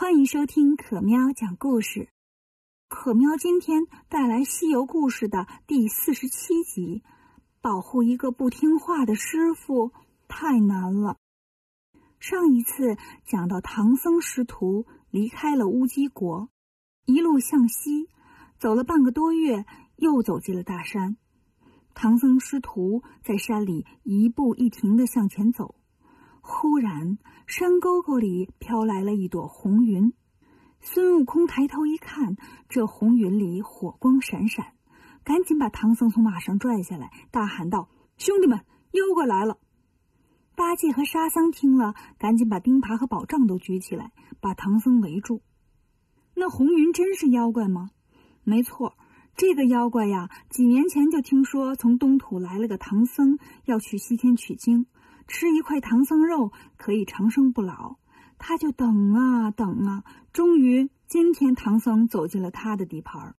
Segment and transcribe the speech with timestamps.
[0.00, 2.08] 欢迎收听可喵讲故事。
[2.88, 7.02] 可喵今天带来《西游故事》的第四十七集。
[7.60, 9.90] 保护一个不听话的师傅
[10.28, 11.16] 太难了。
[12.20, 16.48] 上一次讲到唐僧师徒离开了乌鸡国，
[17.04, 18.08] 一路向西，
[18.56, 21.16] 走了半个多月，又走进了大山。
[21.92, 25.74] 唐僧师徒在山里一步一停地向前走。
[26.50, 30.14] 忽然，山沟沟里飘来了一朵红云。
[30.80, 32.36] 孙悟空抬头一看，
[32.70, 34.72] 这红云里火光闪闪，
[35.24, 38.60] 赶紧把唐僧从马上拽下来，大喊道：“兄弟们，
[38.92, 39.58] 妖怪来了！”
[40.56, 45.42] 八戒和沙僧听了，赶紧把钉耙和宝杖都举起来，把唐僧围住。
[46.34, 47.90] 那红云真是妖怪吗？
[48.42, 48.96] 没错，
[49.36, 54.86] 这个妖怪呀，几年前就听说从东土来了个唐僧，要去西天取经。
[55.28, 57.96] 吃一块唐僧肉可以长生不老，
[58.38, 63.36] 他就等啊等啊，终于今天唐僧走进了他的地盘儿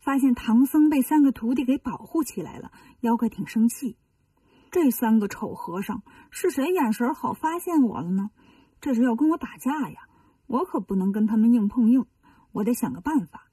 [0.00, 3.96] 发现唐僧被三个徒弟给保护起来了，妖怪挺生气。
[4.70, 8.30] 这三个丑和尚是谁眼神好发现我了呢？
[8.80, 10.08] 这是要跟我打架呀！
[10.46, 12.06] 我可不能跟他们硬碰硬，
[12.52, 13.50] 我得想个办法。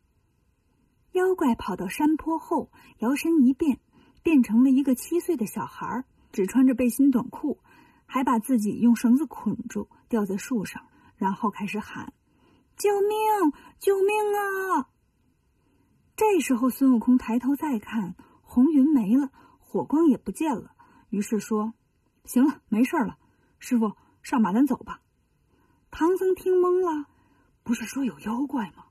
[1.12, 3.80] 妖怪跑到山坡后，摇身一变，
[4.24, 6.06] 变成了一个七岁的小孩儿。
[6.36, 7.62] 只穿着背心短裤，
[8.06, 12.12] 还把自己用绳子捆住，吊在树上，然后开始喊
[12.76, 13.54] ：“救命！
[13.80, 14.90] 救命啊！”
[16.18, 20.74] 这时候，孙悟空抬头再看，红云没了，火光也不见了，
[21.10, 21.74] 于是说
[22.28, 23.18] ：“行了，没事了，
[23.58, 25.00] 师傅，上马，咱走吧。”
[25.90, 27.06] 唐僧听懵了，
[27.64, 28.88] 不是说有妖怪吗？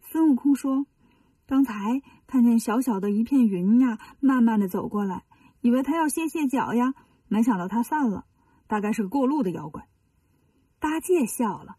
[0.00, 0.86] 孙悟空说
[1.46, 5.22] ：“刚才看见小小的一片云呀，慢慢的走过来。”
[5.64, 6.92] 以为他要歇歇脚呀，
[7.26, 8.26] 没想到他散了，
[8.66, 9.88] 大概是个过路的妖怪。
[10.78, 11.76] 八戒笑了：“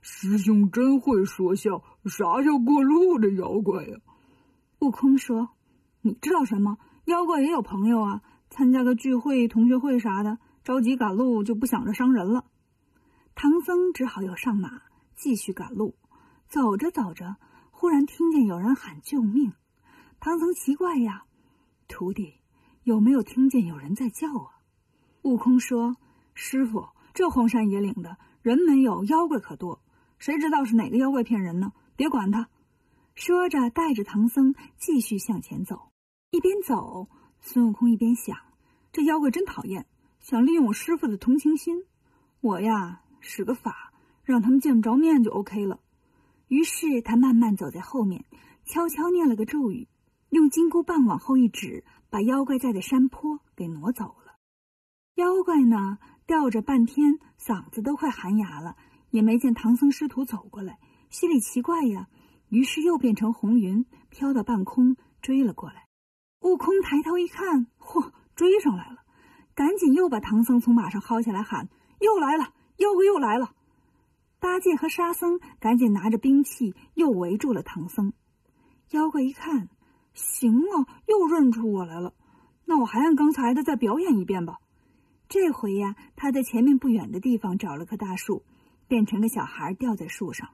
[0.00, 3.98] 师兄真会说笑，啥叫过路的妖怪呀？”
[4.80, 5.50] 悟空说
[6.00, 6.78] ：“你知道什么？
[7.04, 12.46] 妖怪也有朋友啊，参加个聚会、同学会啥的，着急赶路就不想着伤人了。”
[13.36, 14.80] 唐僧只好又上马，
[15.14, 15.94] 继续赶路。
[16.48, 17.36] 走着走着，
[17.70, 19.52] 忽然听见有人喊救命。
[20.20, 21.24] 唐僧奇怪呀，
[21.86, 22.35] 徒弟。
[22.86, 24.62] 有没有听见有人在叫啊？
[25.22, 25.96] 悟空说
[26.34, 29.82] ：“师傅，这荒山野岭的人没有，妖怪可多，
[30.20, 31.72] 谁知道是哪个妖怪骗人呢？
[31.96, 32.48] 别管他。”
[33.16, 35.90] 说着，带着唐僧继续向前走。
[36.30, 37.08] 一边走，
[37.40, 38.36] 孙悟空一边想
[38.92, 39.88] ：“这妖怪真讨厌，
[40.20, 41.86] 想利用我师傅的同情心。
[42.40, 43.92] 我呀，使个法，
[44.22, 45.80] 让他们见不着面就 OK 了。”
[46.46, 48.26] 于是他慢慢走在后面，
[48.64, 49.88] 悄悄念了个咒语。
[50.30, 54.36] 用金箍棒往后一指，把妖怪在的山坡给挪走了。
[55.14, 58.76] 妖怪呢，吊着半天，嗓子都快喊哑了，
[59.10, 60.78] 也没见唐僧师徒走过来，
[61.08, 62.08] 心里奇怪呀。
[62.48, 65.86] 于是又变成红云，飘到半空，追了过来。
[66.42, 68.98] 悟空抬头一看，嚯，追上来了，
[69.54, 71.68] 赶紧又把唐僧从马上薅下来，喊
[71.98, 73.54] ：“又来了，妖怪又来了！”
[74.38, 78.12] 八戒和沙僧赶紧拿着兵器，又围住了唐僧。
[78.90, 79.70] 妖怪一看。
[80.16, 82.14] 行啊，又认出我来了。
[82.64, 84.58] 那我还按刚才的再表演一遍吧。
[85.28, 88.44] 这回呀，他在前面不远的地方找了棵大树，
[88.88, 90.50] 变成个小孩吊在树上。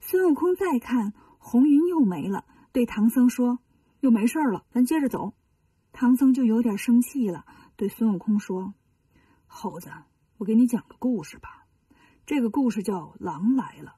[0.00, 3.58] 孙悟空再看红云又没了，对唐僧说
[4.00, 5.34] ：“又没事了，咱接着走。”
[5.92, 7.44] 唐僧就有点生气了，
[7.76, 8.74] 对孙悟空说
[9.46, 9.90] ：“猴子，
[10.38, 11.66] 我给你讲个故事吧。
[12.24, 13.96] 这个故事叫《狼来了》。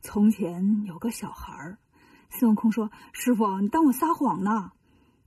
[0.00, 1.78] 从前有个小孩儿。”
[2.30, 4.72] 孙悟空说：“师傅，你当我撒谎呢？”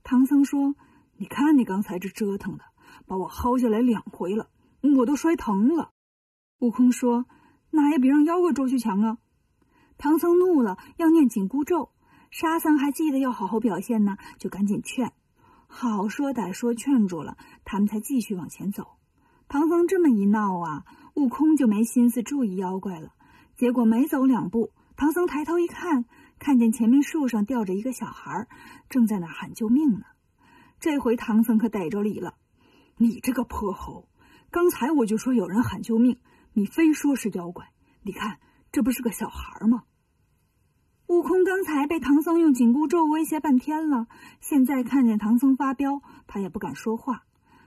[0.04, 0.74] 唐僧说
[1.16, 2.64] ：“你看你刚才这折腾的，
[3.06, 4.48] 把我薅下来两回了，
[4.96, 5.90] 我都摔疼了。”
[6.60, 7.26] 悟空说
[7.70, 9.18] ：“那也比让妖怪捉去强啊！”
[9.98, 11.90] 唐僧怒了，要念紧箍咒。
[12.30, 15.12] 沙僧还记得要好好表现呢，就赶紧劝。
[15.66, 18.98] 好说歹说，劝住了，他们才继续往前走。
[19.48, 20.84] 唐僧这么一闹啊，
[21.14, 23.12] 悟空就没心思注意妖怪了。
[23.56, 26.04] 结果没走两步，唐僧抬头一看。
[26.38, 28.46] 看见前面树上吊着一个小孩，
[28.88, 30.04] 正在那喊救命呢。
[30.80, 32.34] 这回唐僧可逮着理了
[32.96, 34.08] ：“你这个泼猴，
[34.50, 36.18] 刚才我就说有人喊救命，
[36.52, 37.72] 你非说是妖怪。
[38.02, 38.38] 你看，
[38.70, 39.82] 这不是个小孩吗？”
[41.08, 44.06] 悟空刚才被唐僧用紧箍咒威胁半天了，
[44.40, 47.24] 现在看见唐僧发飙，他也不敢说话。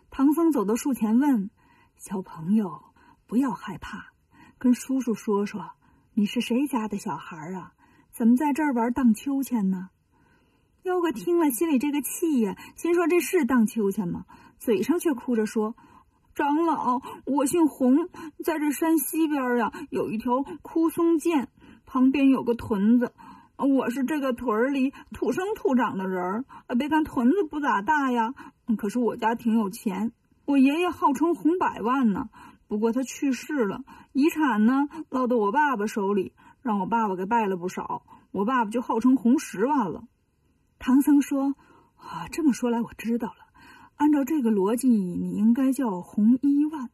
[0.09, 1.49] 唐僧走到树前问
[1.97, 2.83] ：“小朋友，
[3.27, 4.13] 不要害怕，
[4.57, 5.71] 跟叔叔说说，
[6.13, 7.73] 你是谁家的小孩啊？”
[8.21, 9.89] 怎么在这儿玩荡秋千呢？
[10.83, 14.25] 妖怪听了，心里这个气呀，心说这是荡秋千吗？
[14.59, 15.75] 嘴上却哭着说
[16.35, 18.09] ：“长老，我姓洪，
[18.45, 21.47] 在这山西边呀，有一条枯松涧，
[21.87, 23.11] 旁边有个屯子。
[23.57, 26.45] 我是这个屯里土生土长的人儿。
[26.77, 28.35] 别看屯子不咋大呀，
[28.77, 30.11] 可是我家挺有钱。
[30.45, 32.29] 我爷爷号称洪百万呢，
[32.67, 33.83] 不过他去世了，
[34.13, 38.03] 遗产呢落到我爸爸手里，让我爸爸给败了不少。
[38.31, 40.03] 我爸爸就号称红十万了。
[40.79, 41.55] 唐僧说
[41.97, 43.35] ：“啊，这么说来，我知道了。”
[43.97, 46.89] 按照这个逻辑，你应该叫红一万。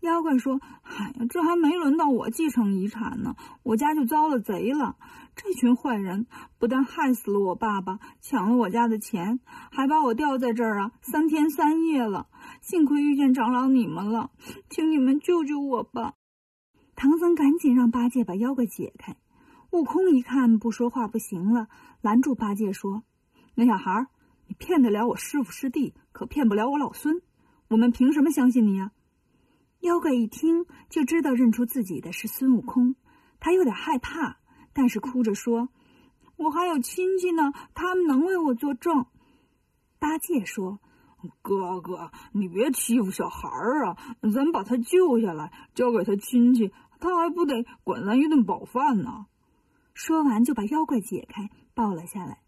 [0.00, 4.96] 妖怪说：“哎呀，这还没轮到我继承遗产呢，我家就遭了贼了。
[5.34, 6.26] 这群坏人
[6.58, 9.40] 不但害死了我爸爸，抢了我家的钱，
[9.70, 12.26] 还把我吊在这儿啊，三天三夜了。
[12.60, 14.30] 幸亏遇见长老你们了，
[14.68, 16.12] 请你们救救我吧。”
[16.96, 19.16] 唐僧赶紧让八戒把妖怪解开。
[19.70, 21.68] 悟空一看不说话不行了，
[22.00, 23.02] 拦住八戒说
[23.54, 24.06] ：“那小孩。”
[24.46, 27.22] 你骗得了我师傅师弟，可骗不了我老孙。
[27.68, 28.92] 我们凭什么相信你呀？
[29.80, 32.94] 妖怪一听就知道认出自己的是孙悟空，
[33.40, 34.36] 他有点害怕，
[34.74, 35.70] 但是哭着说
[36.36, 39.06] ：“我还有亲戚呢，他们能为我作证。”
[39.98, 40.78] 八戒说
[41.42, 43.96] ：“哥哥，你别欺负小孩儿啊！
[44.32, 49.26] 咱把他救下来，交给他亲戚，他还不得管咱一顿饱饭呢？”
[49.94, 52.40] 说完就把妖怪解开，抱了下来。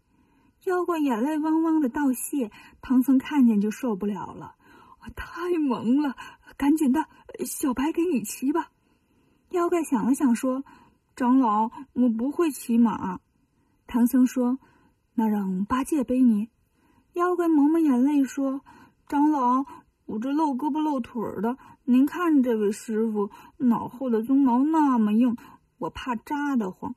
[0.65, 2.51] 妖怪眼泪汪汪的道谢，
[2.81, 4.55] 唐僧看见就受不了了，
[5.15, 6.15] 太萌了，
[6.57, 7.05] 赶紧的，
[7.45, 8.71] 小白给你骑吧。
[9.51, 10.65] 妖怪想了想说
[11.15, 13.21] ：“长老，我不会骑马。”
[13.87, 14.59] 唐僧说
[15.15, 16.49] ：“那让八戒背你。”
[17.17, 18.61] 妖怪抹抹眼泪说
[19.09, 19.65] ：“长老，
[20.05, 25.35] 我这露胳膊露腿的，您看这位师傅脑后的鬃毛那么硬，
[25.79, 26.93] 我怕扎得慌。”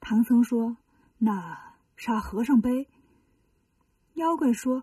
[0.00, 0.76] 唐僧说
[1.16, 1.58] ：“那。”
[1.94, 2.88] 沙和尚背。
[4.14, 4.82] 妖怪说：“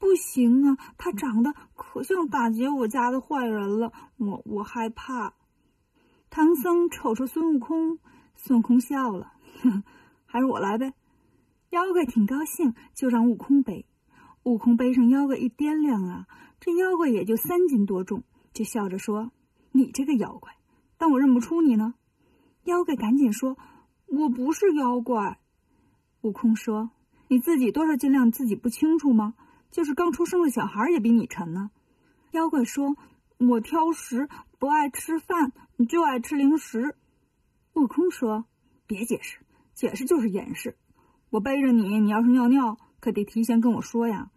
[0.00, 5.34] 不行啊，他长得可像打劫我家的坏人了，我我害怕。”
[6.30, 7.98] 唐僧瞅瞅孙悟空，
[8.34, 9.84] 孙悟空笑了：“哼，
[10.24, 10.94] 还是我来呗。”
[11.74, 13.84] 妖怪挺高兴，就让悟空背。
[14.44, 16.28] 悟空背上妖怪一掂量啊，
[16.60, 18.22] 这妖怪也就三斤多重，
[18.52, 19.32] 就笑着说
[19.72, 20.52] ：“你这个妖怪，
[20.98, 21.94] 但我认不出你呢。”
[22.62, 23.58] 妖怪赶紧说
[24.06, 25.40] ：“我不是妖怪。”
[26.22, 26.90] 悟空说
[27.26, 29.34] ：“你自己多少斤两自己不清楚吗？
[29.72, 31.72] 就是刚出生的小孩也比你沉呢。”
[32.30, 32.96] 妖怪说
[33.38, 34.28] ：“我挑食，
[34.60, 35.50] 不爱吃饭，
[35.88, 36.94] 就爱吃零食。”
[37.74, 38.44] 悟空说
[38.86, 39.40] ：“别解释，
[39.74, 40.76] 解释就是掩饰。
[41.34, 44.30] 我背着你，你要是尿尿，可得提前跟我说呀。”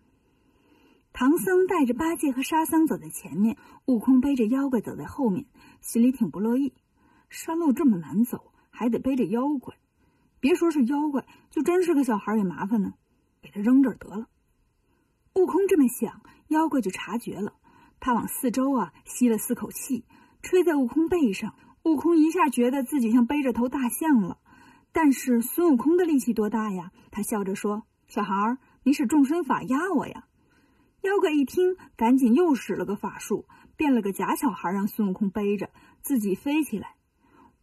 [1.14, 3.56] 唐僧带着八戒和沙僧走在前面，
[3.86, 5.46] 悟空背着妖怪走在后面，
[5.80, 6.74] 心里挺不乐意。
[7.30, 9.76] 山路这么难走，还得背着妖怪。
[10.40, 12.96] 别说是妖怪，就真是个小孩也麻烦呢，
[13.44, 14.28] 给他扔这儿得了。
[15.36, 17.54] 悟空这么想，妖怪就察觉了，
[18.00, 20.04] 他往四周啊吸了四口气，
[20.42, 21.54] 吹在悟空背上。
[21.84, 24.40] 悟空一下觉得自己像背着头大象了。
[25.00, 26.92] 但是孙悟空的力气多大呀？
[27.12, 30.26] 他笑着说：“小孩，你使众身法压我呀！”
[31.06, 33.46] 妖怪一听，赶紧又使了个法术，
[33.76, 35.70] 变了个假小孩，让孙悟空背着，
[36.02, 36.96] 自己飞起来。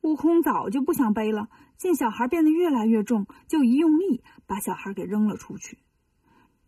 [0.02, 1.48] 悟空早就不想背了。
[1.76, 5.81] 见小孩变得越来越重，就一用力把小孩给扔了出去。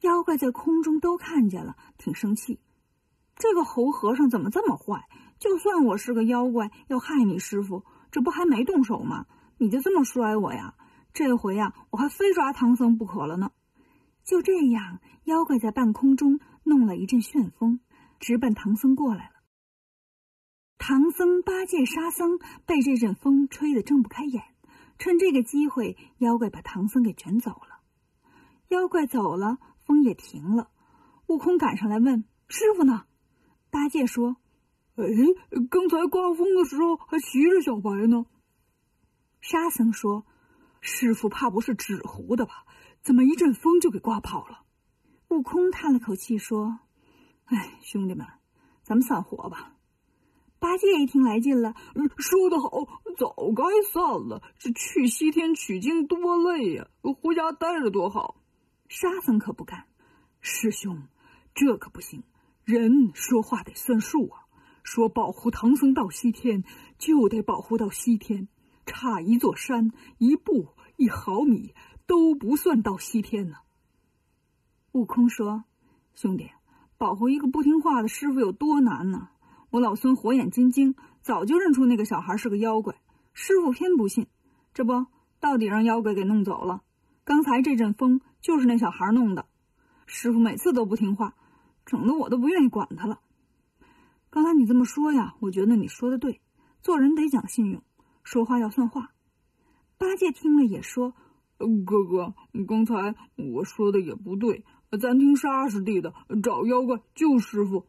[0.00, 2.58] 妖怪在空中都看见了，挺生气。
[3.36, 5.04] 这个猴和尚怎么这么坏？
[5.38, 9.26] 就算我是个妖怪，要害你师傅，这不还没动手吗？
[9.58, 10.74] 你就这么摔我呀？
[11.12, 13.52] 这回呀，我还非抓唐僧不可了呢。
[14.22, 17.80] 就这样，妖怪在半空中弄了一阵旋风，
[18.20, 19.36] 直奔唐僧过来了。
[20.76, 24.42] 唐僧、八戒、沙僧被这阵风吹得睁不开眼。
[24.98, 27.80] 趁这个机会，妖怪把唐僧给卷走了。
[28.68, 30.70] 妖怪走了，风也停了。
[31.28, 33.04] 悟空赶上来问：“师傅呢？”
[33.70, 34.36] 八戒说
[34.96, 35.04] ：“哎，
[35.70, 38.26] 刚才刮风的时候还骑着小白呢。”
[39.48, 40.26] 沙僧说
[40.82, 42.66] ：“师傅怕不是纸糊的吧？
[43.00, 44.64] 怎么一阵风就给刮跑了？”
[45.30, 46.80] 悟空叹了口气说
[47.46, 48.26] ：“哎，兄弟们，
[48.82, 49.76] 咱们散伙吧。”
[50.58, 51.76] 八戒一听来劲了，
[52.16, 54.42] 说得好，早该散了。
[54.58, 58.42] 这去西天取经多累呀，回家待着多好。
[58.88, 59.86] 沙僧可不干，
[60.40, 61.06] 师兄，
[61.54, 62.24] 这可不行。
[62.64, 64.40] 人说话得算数啊，
[64.82, 66.64] 说保护唐僧到西天，
[66.98, 68.48] 就得保护到西天。
[68.86, 71.74] 差一座山，一步一毫米
[72.06, 73.56] 都不算到西天呢。
[74.92, 75.64] 悟空说
[76.14, 76.50] ：“兄弟，
[76.96, 79.28] 保护一个不听话的师傅有多难呢？”
[79.70, 82.94] 我老孙火眼金睛，早就认出那个小孩是个妖怪。
[83.34, 84.28] 师傅偏不信，
[84.72, 85.06] 这不
[85.40, 86.82] 到底让妖怪给弄走了。
[87.24, 89.44] 刚才这阵风就是那小孩弄的。
[90.06, 91.34] 师傅每次都不听话，
[91.84, 93.20] 整得我都不愿意管他了。
[94.30, 96.40] 刚才你这么说呀，我觉得你说的对，
[96.80, 97.82] 做人得讲信用，
[98.26, 99.12] 说话要算话。
[99.98, 101.14] 八戒听了也说
[101.86, 102.34] ：“哥哥，
[102.66, 104.64] 刚才我说的也不对，
[105.00, 107.86] 咱听沙师弟的，找妖怪救师傅。”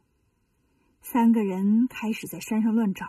[1.01, 3.08] 三个人开始在山上乱找，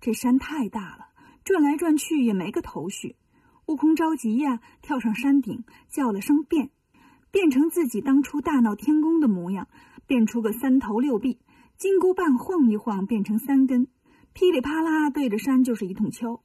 [0.00, 1.08] 这山太大了，
[1.44, 3.16] 转来转去也没个头绪。
[3.66, 6.70] 悟空着急呀，跳上山顶，叫了声“变”，
[7.30, 9.68] 变成自己当初大闹天宫的模样，
[10.06, 11.40] 变出个三头六臂，
[11.76, 13.88] 金箍棒晃一晃变成三根，
[14.32, 16.40] 噼里啪啦对着山就是一通敲。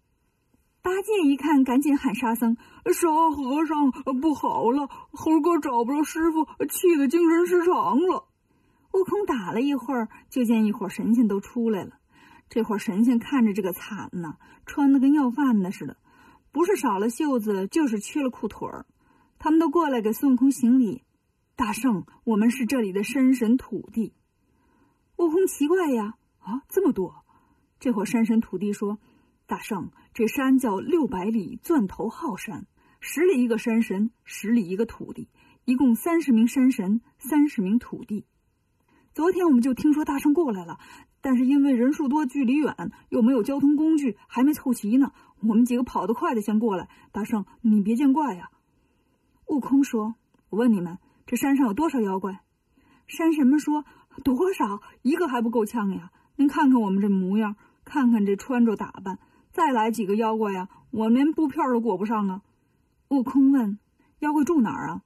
[0.82, 2.56] 八戒一看，赶紧喊沙僧
[2.94, 4.88] ：“沙和尚，不好了！
[5.12, 8.28] 猴哥找不着师傅，气得精神失常了。”
[8.94, 12.00] 悟空打了一会儿，就见一伙神仙都出来了。
[12.50, 15.98] 这伙神仙看着这个惨呐，穿的跟要饭的似的，
[16.52, 18.86] 不是少了袖子，就是缺了裤腿儿。
[19.38, 21.04] 他们都过来给孙悟空行礼
[21.56, 24.14] ：“大圣，我们是这里的山神土地。”
[25.18, 27.26] 悟空奇怪呀，啊，这么多！
[27.80, 28.98] 这伙山神土地说
[29.50, 32.68] ：“大圣，这山叫六百里钻头号山，
[33.00, 35.28] 十里一个山神，十里一个土地，
[35.66, 38.28] 一共三十名山神，三十名土地。”
[39.12, 40.78] 昨天我们就听说大圣过来了，
[41.20, 45.14] 但是因为人数多、距离远，又没有交通工具，还没凑齐呢。
[45.40, 46.88] 我们几个跑得快的先过来。
[47.12, 48.52] 大圣，你别见怪呀。
[49.48, 50.14] 悟空说
[50.52, 52.42] ：“我问你们，这山上有多少妖怪？”
[53.08, 53.84] 山神们说
[54.24, 54.84] ：“多少？
[55.02, 56.12] 一个还不够呛呀！
[56.36, 59.18] 您看看我们这模样，看看这穿着打扮，
[59.60, 62.42] 再来几个妖怪呀，我连布片都裹不上啊。”
[63.10, 63.78] 悟空问
[64.20, 65.02] ：“妖怪住哪儿啊？”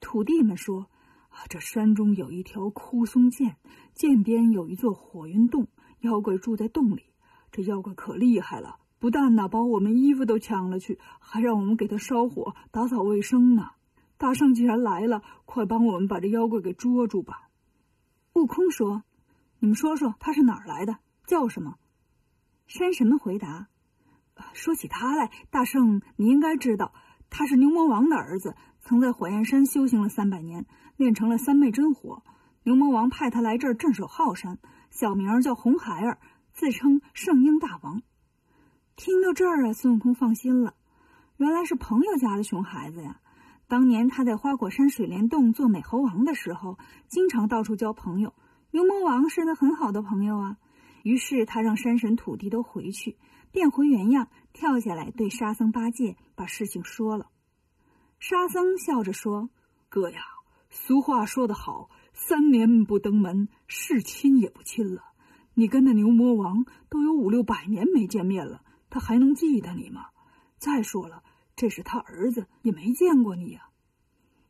[0.00, 0.88] 土地们说。
[1.28, 3.56] 啊，这山中有一条枯松涧，
[3.92, 5.66] 涧边有一座火云洞，
[5.98, 7.06] 妖怪住在洞里。
[7.50, 13.70] 这妖怪可厉害了，不但呢把我们衣服都抢了去，还让我们给他烧火、打扫卫生呢。
[14.16, 17.48] 大圣既然来了，快帮我们把这妖怪给捉住吧。
[18.34, 19.02] 悟空说
[19.58, 21.78] ：“你们说说他是哪儿来的，叫什么？”
[22.68, 23.66] 山神们回答
[24.52, 26.92] ：“说起他来，大圣你应该知道，
[27.30, 28.54] 他是牛魔王的儿子。”
[28.86, 30.66] 曾在火焰山修行了三百年，
[30.98, 32.22] 练成了三昧真火。
[32.64, 34.58] 牛魔王派他来这儿镇守浩山，
[34.90, 36.18] 小名叫红孩儿，
[36.52, 38.02] 自称圣婴大王。
[38.94, 40.74] 听到这儿啊，孙悟空放心了，
[41.38, 43.20] 原来是朋友家的熊孩子呀。
[43.68, 46.76] 当年他在花果山水帘洞做美猴王的时候，
[47.08, 48.34] 经常到处交朋友。
[48.70, 50.58] 牛魔王是他很好的朋友啊。
[51.02, 53.16] 于是他让山神土地都回去，
[53.54, 57.30] 变回原样，跳下来对沙僧、八戒把事情说了。
[58.18, 59.48] 沙僧笑着说
[59.88, 60.22] ：“哥呀，
[60.70, 65.04] 俗话说得好，三年不登门，是亲也不亲了。
[65.54, 70.06] 你跟那牛魔王都有五六百年没见面了，他还能记得你吗？
[70.58, 71.22] 再说了，
[71.54, 73.68] 这是他儿子，也没见过你呀。”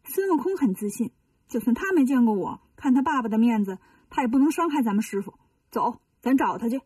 [0.05, 1.13] 孙悟空很自信，
[1.47, 5.35] 就算他没见过我，看他爸爸的面子，他也不能伤害咱们师傅。
[5.71, 6.81] 走，咱找他去。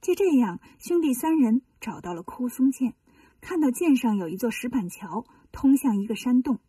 [0.00, 2.94] 就这样，兄弟三人找到了枯松涧，
[3.40, 5.26] 看到涧上有一座石板桥。
[5.52, 6.60] 通向一个山洞，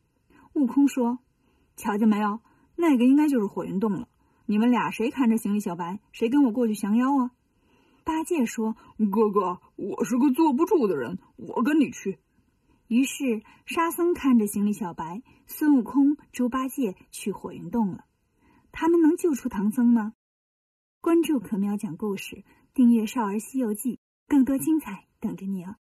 [0.54, 1.20] 悟空说
[1.78, 2.42] ：“瞧见没有，
[2.76, 4.08] 那个应该就是火云洞了。
[4.48, 7.30] 你们俩谁看着行李小白，谁跟我过去降妖啊？”
[8.04, 8.76] 八戒说
[9.12, 12.18] ：“哥哥，我是个坐不住的人，我跟你去。”
[12.90, 18.06] 于是沙僧看着行李小白，孙悟空、猪八戒去火云洞了。
[18.72, 20.14] 他们能救出唐僧吗？
[21.02, 23.96] 关注可喵讲故事，订阅《少儿西游记》，
[24.28, 25.76] 更多精彩等着你哦。